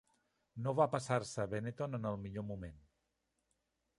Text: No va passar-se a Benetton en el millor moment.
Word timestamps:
No 0.67 0.71
va 0.79 0.87
passar-se 0.93 1.43
a 1.43 1.51
Benetton 1.51 1.99
en 1.99 2.09
el 2.13 2.19
millor 2.23 2.47
moment. 2.53 2.83